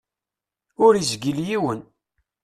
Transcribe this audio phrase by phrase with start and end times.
[0.85, 1.79] Ur izgil yiwen.